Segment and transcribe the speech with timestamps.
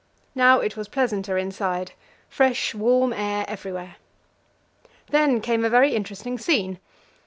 [0.33, 1.91] Now it was pleasanter inside
[2.27, 3.97] fresh, warm air everywhere.
[5.11, 6.79] Then came a very interesting scene.